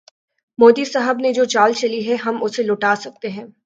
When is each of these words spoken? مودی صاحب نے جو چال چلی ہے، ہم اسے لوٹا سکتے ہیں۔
مودی 0.59 0.85
صاحب 0.85 1.19
نے 1.19 1.33
جو 1.33 1.45
چال 1.45 1.73
چلی 1.73 2.09
ہے، 2.09 2.15
ہم 2.15 2.43
اسے 2.43 2.63
لوٹا 2.63 2.95
سکتے 2.95 3.29
ہیں۔ 3.29 3.45